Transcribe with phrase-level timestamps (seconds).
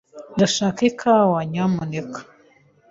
[0.35, 2.19] Ndashaka ikawa, nyamuneka.